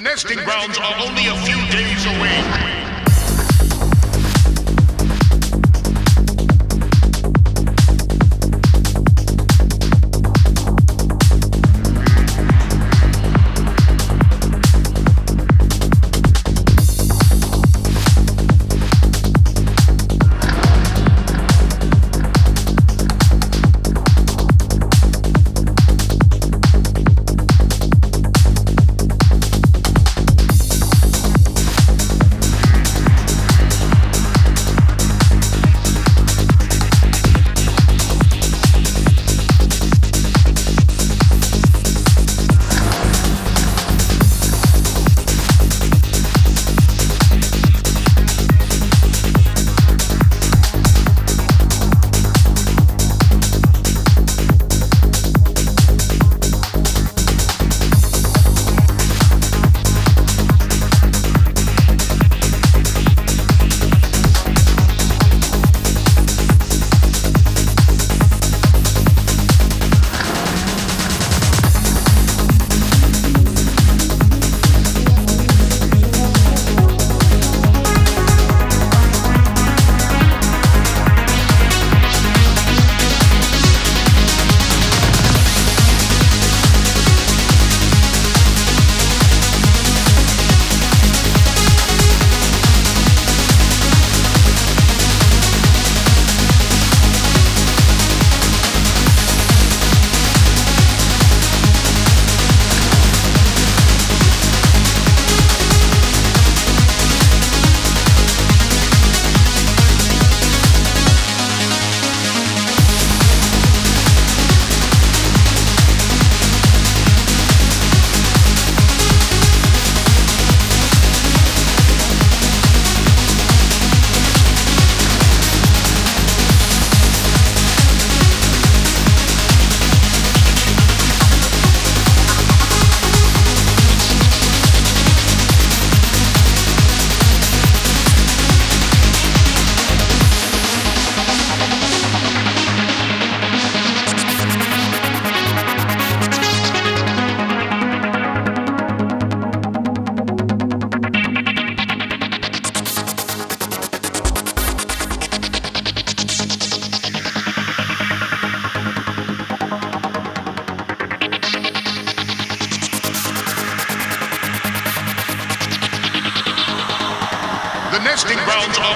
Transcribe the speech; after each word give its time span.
nesting 0.00 0.38
grounds 0.38 0.78
are 0.78 0.94
only 0.98 1.26
a 1.26 1.36
few 1.42 1.60
days 1.70 2.06
away. 2.06 2.79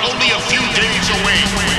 Only 0.04 0.30
a 0.30 0.40
few 0.40 0.60
days 0.76 1.08
away. 1.08 1.73